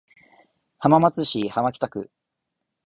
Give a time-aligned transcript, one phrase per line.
[0.79, 2.09] 浜松市浜北区